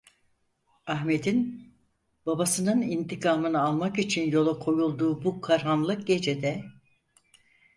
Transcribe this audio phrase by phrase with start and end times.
[0.87, 1.67] Ahmet'in,
[2.25, 6.63] babasının intikamını almak için yola koyulduğu bu karanlık gecede.